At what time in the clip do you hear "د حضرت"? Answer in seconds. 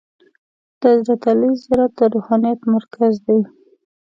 0.79-1.21